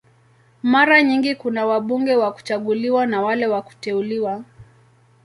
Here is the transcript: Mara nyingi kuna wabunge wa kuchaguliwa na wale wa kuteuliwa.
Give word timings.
Mara 0.63 1.03
nyingi 1.03 1.35
kuna 1.35 1.65
wabunge 1.65 2.15
wa 2.15 2.31
kuchaguliwa 2.33 3.05
na 3.07 3.21
wale 3.21 3.47
wa 3.47 3.61
kuteuliwa. 3.61 4.43